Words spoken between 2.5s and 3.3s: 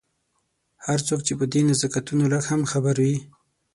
هم خبر وي.